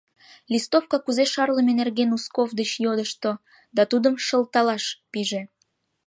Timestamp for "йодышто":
2.83-3.31